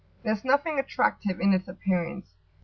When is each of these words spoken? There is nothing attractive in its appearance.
There 0.23 0.33
is 0.33 0.43
nothing 0.43 0.79
attractive 0.79 1.39
in 1.39 1.53
its 1.53 1.67
appearance. 1.67 2.33